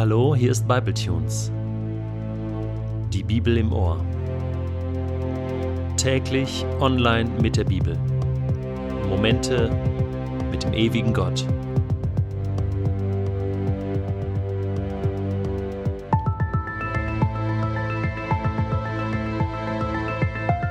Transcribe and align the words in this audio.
Hallo, 0.00 0.34
hier 0.34 0.50
ist 0.50 0.66
Bibletunes. 0.66 1.52
Die 3.12 3.22
Bibel 3.22 3.58
im 3.58 3.70
Ohr. 3.70 4.02
Täglich 5.98 6.64
online 6.80 7.28
mit 7.42 7.58
der 7.58 7.64
Bibel. 7.64 7.98
Momente 9.10 9.70
mit 10.50 10.62
dem 10.62 10.72
ewigen 10.72 11.12
Gott. 11.12 11.44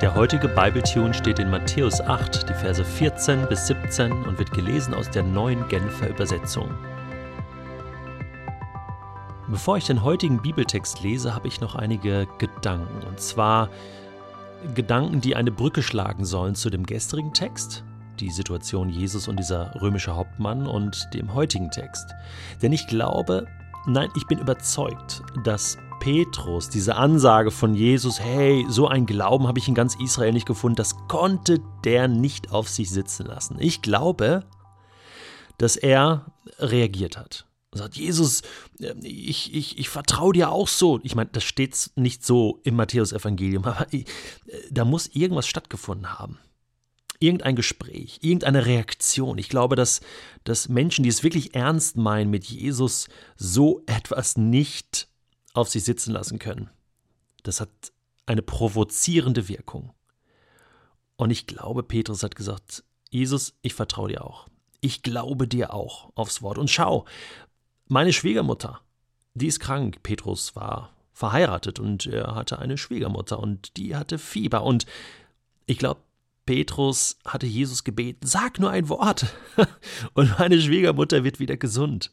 Der 0.00 0.14
heutige 0.14 0.46
Bibletune 0.46 1.12
steht 1.12 1.40
in 1.40 1.50
Matthäus 1.50 2.00
8, 2.00 2.48
die 2.48 2.54
Verse 2.54 2.84
14 2.84 3.48
bis 3.48 3.66
17 3.66 4.12
und 4.12 4.38
wird 4.38 4.52
gelesen 4.52 4.94
aus 4.94 5.10
der 5.10 5.24
neuen 5.24 5.66
Genfer 5.66 6.10
Übersetzung. 6.10 6.70
Bevor 9.48 9.76
ich 9.76 9.84
den 9.84 10.02
heutigen 10.02 10.42
Bibeltext 10.42 11.02
lese, 11.04 11.32
habe 11.32 11.46
ich 11.46 11.60
noch 11.60 11.76
einige 11.76 12.26
Gedanken. 12.38 13.06
Und 13.06 13.20
zwar 13.20 13.68
Gedanken, 14.74 15.20
die 15.20 15.36
eine 15.36 15.52
Brücke 15.52 15.84
schlagen 15.84 16.24
sollen 16.24 16.56
zu 16.56 16.68
dem 16.68 16.84
gestrigen 16.84 17.32
Text, 17.32 17.84
die 18.18 18.30
Situation 18.30 18.88
Jesus 18.88 19.28
und 19.28 19.38
dieser 19.38 19.80
römische 19.80 20.16
Hauptmann 20.16 20.66
und 20.66 21.08
dem 21.14 21.32
heutigen 21.32 21.70
Text. 21.70 22.12
Denn 22.60 22.72
ich 22.72 22.88
glaube, 22.88 23.46
nein, 23.86 24.08
ich 24.16 24.26
bin 24.26 24.40
überzeugt, 24.40 25.22
dass 25.44 25.78
Petrus 26.00 26.68
diese 26.68 26.96
Ansage 26.96 27.52
von 27.52 27.74
Jesus, 27.74 28.18
hey, 28.18 28.66
so 28.68 28.88
ein 28.88 29.06
Glauben 29.06 29.46
habe 29.46 29.60
ich 29.60 29.68
in 29.68 29.74
ganz 29.76 29.94
Israel 29.94 30.32
nicht 30.32 30.46
gefunden, 30.46 30.76
das 30.76 30.96
konnte 31.06 31.60
der 31.84 32.08
nicht 32.08 32.50
auf 32.50 32.68
sich 32.68 32.90
sitzen 32.90 33.26
lassen. 33.26 33.58
Ich 33.60 33.80
glaube, 33.80 34.42
dass 35.56 35.76
er 35.76 36.26
reagiert 36.58 37.16
hat 37.16 37.46
und 37.76 37.82
sagt, 37.82 37.96
Jesus, 37.96 38.42
äh, 38.80 38.94
ich, 39.02 39.54
ich, 39.54 39.78
ich 39.78 39.88
vertraue 39.88 40.32
dir 40.32 40.50
auch 40.50 40.68
so. 40.68 41.00
Ich 41.02 41.14
meine, 41.14 41.30
das 41.30 41.44
steht 41.44 41.90
nicht 41.94 42.24
so 42.24 42.60
im 42.64 42.76
Matthäus-Evangelium, 42.76 43.64
aber 43.66 43.92
äh, 43.92 44.04
da 44.70 44.84
muss 44.84 45.08
irgendwas 45.08 45.46
stattgefunden 45.46 46.18
haben. 46.18 46.38
Irgendein 47.18 47.56
Gespräch, 47.56 48.18
irgendeine 48.20 48.66
Reaktion. 48.66 49.38
Ich 49.38 49.48
glaube, 49.48 49.74
dass, 49.74 50.00
dass 50.44 50.68
Menschen, 50.68 51.02
die 51.02 51.08
es 51.08 51.22
wirklich 51.22 51.54
ernst 51.54 51.96
meinen 51.96 52.30
mit 52.30 52.44
Jesus, 52.44 53.08
so 53.36 53.82
etwas 53.86 54.36
nicht 54.36 55.08
auf 55.54 55.68
sich 55.70 55.84
sitzen 55.84 56.12
lassen 56.12 56.38
können. 56.38 56.68
Das 57.42 57.60
hat 57.60 57.70
eine 58.26 58.42
provozierende 58.42 59.48
Wirkung. 59.48 59.92
Und 61.16 61.30
ich 61.30 61.46
glaube, 61.46 61.82
Petrus 61.82 62.22
hat 62.22 62.36
gesagt, 62.36 62.84
Jesus, 63.10 63.54
ich 63.62 63.74
vertraue 63.74 64.10
dir 64.10 64.24
auch. 64.24 64.48
Ich 64.80 65.02
glaube 65.02 65.48
dir 65.48 65.72
auch 65.72 66.12
aufs 66.14 66.42
Wort. 66.42 66.58
Und 66.58 66.70
schau, 66.70 67.06
meine 67.88 68.12
Schwiegermutter, 68.12 68.80
die 69.34 69.46
ist 69.46 69.60
krank. 69.60 70.02
Petrus 70.02 70.56
war 70.56 70.92
verheiratet 71.12 71.80
und 71.80 72.06
er 72.06 72.34
hatte 72.34 72.58
eine 72.58 72.76
Schwiegermutter 72.76 73.38
und 73.38 73.76
die 73.76 73.96
hatte 73.96 74.18
Fieber. 74.18 74.62
Und 74.62 74.86
ich 75.66 75.78
glaube, 75.78 76.00
Petrus 76.44 77.18
hatte 77.24 77.46
Jesus 77.46 77.84
gebeten, 77.84 78.26
sag 78.26 78.58
nur 78.60 78.70
ein 78.70 78.88
Wort 78.88 79.26
und 80.14 80.38
meine 80.38 80.60
Schwiegermutter 80.60 81.24
wird 81.24 81.40
wieder 81.40 81.56
gesund. 81.56 82.12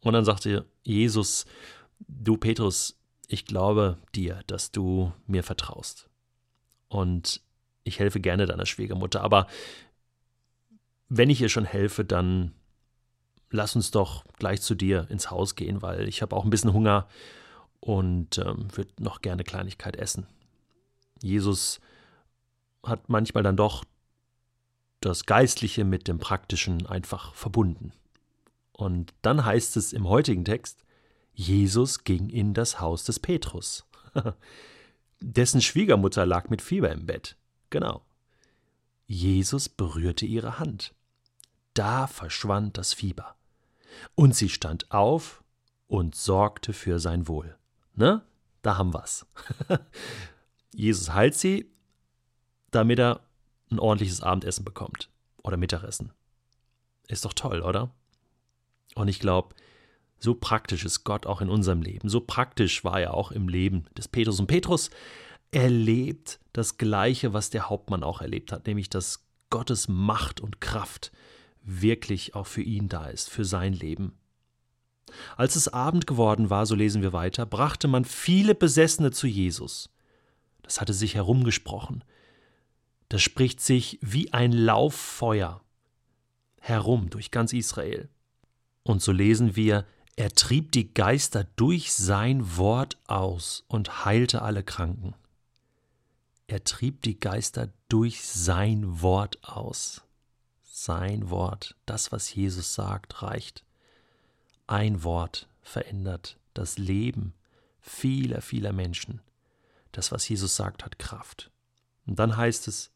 Und 0.00 0.12
dann 0.14 0.24
sagte 0.24 0.64
Jesus, 0.82 1.44
du 2.06 2.36
Petrus, 2.36 2.98
ich 3.26 3.44
glaube 3.44 3.98
dir, 4.14 4.42
dass 4.46 4.70
du 4.70 5.12
mir 5.26 5.42
vertraust. 5.42 6.08
Und 6.88 7.42
ich 7.84 7.98
helfe 7.98 8.20
gerne 8.20 8.46
deiner 8.46 8.64
Schwiegermutter, 8.64 9.22
aber 9.22 9.46
wenn 11.08 11.30
ich 11.30 11.40
ihr 11.40 11.48
schon 11.48 11.64
helfe, 11.64 12.04
dann 12.04 12.54
lass 13.50 13.76
uns 13.76 13.90
doch 13.90 14.24
gleich 14.38 14.60
zu 14.60 14.74
dir 14.74 15.06
ins 15.10 15.30
Haus 15.30 15.54
gehen, 15.54 15.82
weil 15.82 16.08
ich 16.08 16.22
habe 16.22 16.36
auch 16.36 16.44
ein 16.44 16.50
bisschen 16.50 16.72
Hunger 16.72 17.08
und 17.80 18.38
ähm, 18.38 18.68
würde 18.76 18.92
noch 19.00 19.22
gerne 19.22 19.44
Kleinigkeit 19.44 19.96
essen. 19.96 20.26
Jesus 21.22 21.80
hat 22.82 23.08
manchmal 23.08 23.42
dann 23.42 23.56
doch 23.56 23.84
das 25.00 25.26
Geistliche 25.26 25.84
mit 25.84 26.08
dem 26.08 26.18
Praktischen 26.18 26.86
einfach 26.86 27.34
verbunden. 27.34 27.92
Und 28.72 29.12
dann 29.22 29.44
heißt 29.44 29.76
es 29.76 29.92
im 29.92 30.08
heutigen 30.08 30.44
Text, 30.44 30.84
Jesus 31.32 32.04
ging 32.04 32.28
in 32.30 32.54
das 32.54 32.80
Haus 32.80 33.04
des 33.04 33.20
Petrus. 33.20 33.86
Dessen 35.20 35.60
Schwiegermutter 35.60 36.26
lag 36.26 36.48
mit 36.48 36.62
Fieber 36.62 36.90
im 36.90 37.06
Bett. 37.06 37.36
Genau. 37.70 38.02
Jesus 39.06 39.68
berührte 39.68 40.26
ihre 40.26 40.58
Hand. 40.58 40.94
Da 41.74 42.06
verschwand 42.06 42.76
das 42.76 42.92
Fieber. 42.92 43.37
Und 44.14 44.34
sie 44.34 44.48
stand 44.48 44.90
auf 44.90 45.42
und 45.86 46.14
sorgte 46.14 46.72
für 46.72 46.98
sein 46.98 47.28
Wohl. 47.28 47.56
Ne? 47.94 48.22
Da 48.62 48.76
haben 48.76 48.94
wir's. 48.94 49.26
Jesus 50.74 51.12
heilt 51.12 51.34
sie, 51.34 51.70
damit 52.70 52.98
er 52.98 53.20
ein 53.70 53.78
ordentliches 53.78 54.22
Abendessen 54.22 54.64
bekommt. 54.64 55.10
Oder 55.42 55.56
Mittagessen. 55.56 56.12
Ist 57.06 57.24
doch 57.24 57.32
toll, 57.32 57.62
oder? 57.62 57.90
Und 58.94 59.08
ich 59.08 59.20
glaube, 59.20 59.54
so 60.18 60.34
praktisch 60.34 60.84
ist 60.84 61.04
Gott 61.04 61.26
auch 61.26 61.40
in 61.40 61.48
unserem 61.48 61.82
Leben. 61.82 62.08
So 62.08 62.20
praktisch 62.20 62.84
war 62.84 63.00
er 63.00 63.14
auch 63.14 63.30
im 63.30 63.48
Leben 63.48 63.86
des 63.96 64.08
Petrus. 64.08 64.40
Und 64.40 64.48
Petrus 64.48 64.90
erlebt 65.50 66.40
das 66.52 66.76
Gleiche, 66.76 67.32
was 67.32 67.50
der 67.50 67.70
Hauptmann 67.70 68.02
auch 68.02 68.20
erlebt 68.20 68.52
hat, 68.52 68.66
nämlich 68.66 68.90
dass 68.90 69.24
Gottes 69.50 69.88
Macht 69.88 70.40
und 70.40 70.60
Kraft 70.60 71.12
wirklich 71.68 72.34
auch 72.34 72.46
für 72.46 72.62
ihn 72.62 72.88
da 72.88 73.06
ist, 73.06 73.30
für 73.30 73.44
sein 73.44 73.72
Leben. 73.72 74.18
Als 75.36 75.56
es 75.56 75.68
Abend 75.68 76.06
geworden 76.06 76.50
war, 76.50 76.66
so 76.66 76.74
lesen 76.74 77.02
wir 77.02 77.12
weiter, 77.12 77.46
brachte 77.46 77.88
man 77.88 78.04
viele 78.04 78.54
Besessene 78.54 79.10
zu 79.10 79.26
Jesus. 79.26 79.90
Das 80.62 80.80
hatte 80.80 80.92
sich 80.92 81.14
herumgesprochen. 81.14 82.04
Das 83.08 83.22
spricht 83.22 83.60
sich 83.60 83.98
wie 84.02 84.32
ein 84.32 84.52
Lauffeuer 84.52 85.62
herum 86.60 87.08
durch 87.10 87.30
ganz 87.30 87.52
Israel. 87.52 88.08
Und 88.82 89.00
so 89.00 89.12
lesen 89.12 89.56
wir, 89.56 89.86
er 90.16 90.30
trieb 90.30 90.72
die 90.72 90.92
Geister 90.92 91.44
durch 91.56 91.92
sein 91.92 92.56
Wort 92.56 92.98
aus 93.06 93.64
und 93.68 94.04
heilte 94.04 94.42
alle 94.42 94.62
Kranken. 94.62 95.14
Er 96.46 96.64
trieb 96.64 97.02
die 97.02 97.20
Geister 97.20 97.72
durch 97.88 98.22
sein 98.22 99.00
Wort 99.00 99.38
aus 99.42 100.07
sein 100.84 101.30
Wort, 101.30 101.76
das, 101.86 102.12
was 102.12 102.34
Jesus 102.34 102.74
sagt, 102.74 103.22
reicht. 103.22 103.64
Ein 104.66 105.02
Wort 105.02 105.48
verändert 105.62 106.38
das 106.54 106.78
Leben 106.78 107.34
vieler, 107.80 108.40
vieler 108.42 108.72
Menschen. 108.72 109.20
Das, 109.92 110.12
was 110.12 110.28
Jesus 110.28 110.56
sagt, 110.56 110.84
hat 110.84 110.98
Kraft. 110.98 111.50
Und 112.06 112.18
dann 112.18 112.36
heißt 112.36 112.68
es, 112.68 112.90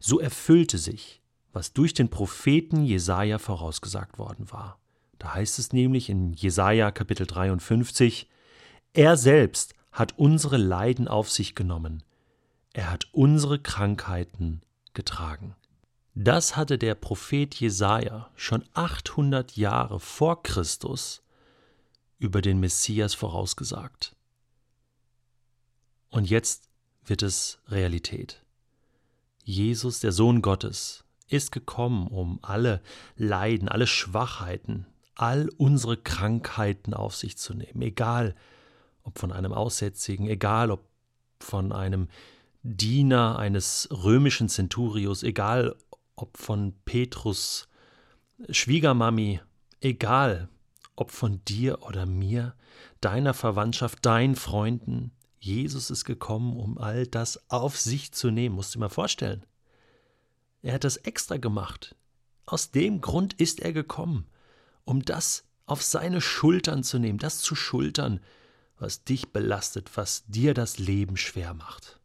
so 0.00 0.20
erfüllte 0.20 0.78
sich, 0.78 1.20
was 1.52 1.72
durch 1.72 1.94
den 1.94 2.10
Propheten 2.10 2.84
Jesaja 2.84 3.38
vorausgesagt 3.38 4.18
worden 4.18 4.50
war. 4.50 4.78
Da 5.18 5.34
heißt 5.34 5.58
es 5.58 5.72
nämlich 5.72 6.08
in 6.08 6.32
Jesaja 6.32 6.90
Kapitel 6.90 7.26
53, 7.26 8.28
er 8.92 9.16
selbst 9.16 9.74
hat 9.92 10.18
unsere 10.18 10.56
Leiden 10.56 11.08
auf 11.08 11.30
sich 11.30 11.54
genommen, 11.54 12.02
er 12.72 12.90
hat 12.90 13.08
unsere 13.12 13.58
Krankheiten 13.58 14.62
getragen. 14.94 15.56
Das 16.20 16.56
hatte 16.56 16.78
der 16.78 16.96
Prophet 16.96 17.54
Jesaja 17.54 18.28
schon 18.34 18.64
800 18.74 19.56
Jahre 19.56 20.00
vor 20.00 20.42
Christus 20.42 21.22
über 22.18 22.42
den 22.42 22.58
Messias 22.58 23.14
vorausgesagt. 23.14 24.16
Und 26.10 26.28
jetzt 26.28 26.70
wird 27.04 27.22
es 27.22 27.60
Realität. 27.68 28.42
Jesus, 29.44 30.00
der 30.00 30.10
Sohn 30.10 30.42
Gottes, 30.42 31.04
ist 31.28 31.52
gekommen, 31.52 32.08
um 32.08 32.40
alle 32.42 32.82
Leiden, 33.14 33.68
alle 33.68 33.86
Schwachheiten, 33.86 34.86
all 35.14 35.48
unsere 35.56 35.96
Krankheiten 35.96 36.94
auf 36.94 37.14
sich 37.14 37.38
zu 37.38 37.54
nehmen, 37.54 37.80
egal 37.80 38.34
ob 39.04 39.20
von 39.20 39.30
einem 39.30 39.52
Aussätzigen, 39.52 40.26
egal 40.26 40.72
ob 40.72 40.84
von 41.38 41.70
einem 41.70 42.08
Diener 42.64 43.38
eines 43.38 43.88
römischen 43.92 44.48
Centurios, 44.48 45.22
egal 45.22 45.76
ob 46.18 46.36
von 46.36 46.74
Petrus 46.84 47.68
Schwiegermami, 48.50 49.40
egal, 49.80 50.48
ob 50.96 51.10
von 51.10 51.44
dir 51.44 51.82
oder 51.82 52.06
mir, 52.06 52.54
deiner 53.00 53.34
Verwandtschaft, 53.34 54.04
deinen 54.04 54.36
Freunden, 54.36 55.12
Jesus 55.40 55.90
ist 55.90 56.04
gekommen, 56.04 56.56
um 56.56 56.78
all 56.78 57.06
das 57.06 57.48
auf 57.48 57.78
sich 57.78 58.12
zu 58.12 58.30
nehmen. 58.30 58.56
Musst 58.56 58.74
du 58.74 58.78
dir 58.78 58.84
mal 58.84 58.88
vorstellen. 58.88 59.46
Er 60.62 60.74
hat 60.74 60.84
das 60.84 60.96
extra 60.96 61.36
gemacht. 61.36 61.94
Aus 62.44 62.70
dem 62.70 63.00
Grund 63.00 63.34
ist 63.34 63.60
er 63.60 63.72
gekommen, 63.72 64.26
um 64.84 65.04
das 65.04 65.44
auf 65.66 65.82
seine 65.82 66.20
Schultern 66.20 66.82
zu 66.82 66.98
nehmen, 66.98 67.18
das 67.18 67.38
zu 67.40 67.54
schultern, 67.54 68.20
was 68.78 69.04
dich 69.04 69.28
belastet, 69.28 69.96
was 69.96 70.24
dir 70.26 70.54
das 70.54 70.78
Leben 70.78 71.16
schwer 71.16 71.54
macht. 71.54 72.00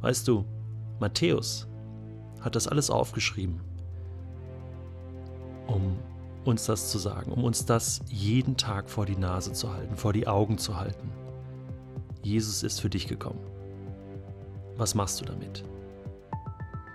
Weißt 0.00 0.26
du, 0.26 0.46
Matthäus 1.00 1.66
hat 2.40 2.54
das 2.54 2.68
alles 2.68 2.90
aufgeschrieben, 2.90 3.60
um 5.66 5.98
uns 6.44 6.66
das 6.66 6.90
zu 6.90 6.98
sagen, 6.98 7.32
um 7.32 7.44
uns 7.44 7.64
das 7.64 8.00
jeden 8.08 8.56
Tag 8.56 8.88
vor 8.88 9.06
die 9.06 9.16
Nase 9.16 9.52
zu 9.52 9.72
halten, 9.72 9.96
vor 9.96 10.12
die 10.12 10.26
Augen 10.26 10.58
zu 10.58 10.76
halten. 10.76 11.10
Jesus 12.22 12.62
ist 12.62 12.80
für 12.80 12.90
dich 12.90 13.06
gekommen. 13.08 13.40
Was 14.76 14.94
machst 14.94 15.20
du 15.20 15.24
damit? 15.24 15.64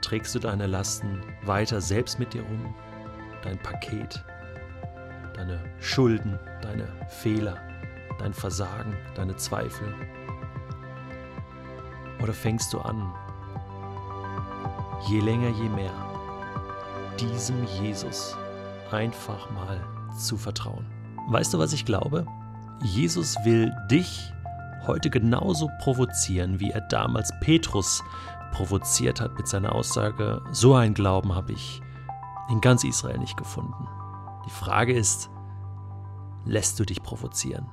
Trägst 0.01 0.35
du 0.35 0.39
deine 0.39 0.67
Lasten 0.67 1.21
weiter 1.43 1.81
selbst 1.81 2.19
mit 2.19 2.33
dir 2.33 2.43
rum? 2.43 2.75
Dein 3.43 3.59
Paket, 3.61 4.23
deine 5.33 5.59
Schulden, 5.79 6.39
deine 6.61 6.87
Fehler, 7.07 7.57
dein 8.19 8.33
Versagen, 8.33 8.95
deine 9.15 9.35
Zweifel? 9.35 9.93
Oder 12.21 12.33
fängst 12.33 12.73
du 12.73 12.79
an, 12.79 13.13
je 15.07 15.19
länger, 15.19 15.49
je 15.49 15.69
mehr, 15.69 15.91
diesem 17.19 17.63
Jesus 17.81 18.35
einfach 18.91 19.49
mal 19.51 19.79
zu 20.17 20.37
vertrauen? 20.37 20.85
Weißt 21.29 21.53
du, 21.53 21.59
was 21.59 21.73
ich 21.73 21.85
glaube? 21.85 22.25
Jesus 22.83 23.35
will 23.43 23.73
dich 23.89 24.31
heute 24.85 25.09
genauso 25.09 25.69
provozieren, 25.79 26.59
wie 26.59 26.71
er 26.71 26.81
damals 26.81 27.31
Petrus 27.41 28.03
provoziert 28.51 29.19
hat 29.19 29.37
mit 29.37 29.47
seiner 29.47 29.73
Aussage, 29.73 30.41
so 30.51 30.75
ein 30.75 30.93
Glauben 30.93 31.35
habe 31.35 31.53
ich 31.53 31.81
in 32.49 32.61
ganz 32.61 32.83
Israel 32.83 33.17
nicht 33.17 33.37
gefunden. 33.37 33.87
Die 34.45 34.51
Frage 34.51 34.93
ist, 34.93 35.29
lässt 36.45 36.79
du 36.79 36.85
dich 36.85 37.01
provozieren? 37.01 37.67